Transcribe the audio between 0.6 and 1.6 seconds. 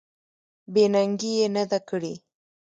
بې ننګي یې